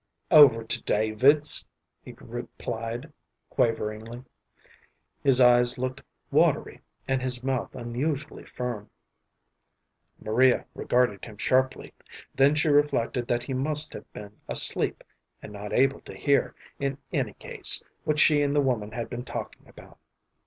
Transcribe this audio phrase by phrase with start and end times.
[0.31, 1.63] "Over to David's,"
[2.03, 3.13] he replied,
[3.51, 4.23] quaveringly.
[5.21, 8.89] His eyes looked watery, and his mouth unusually firm.
[10.19, 11.93] Maria regarded him sharply.
[12.33, 15.03] Then she reflected that he must have been asleep,
[15.39, 19.23] and not able to hear, in any case, what she and the woman had been
[19.23, 19.99] talking about.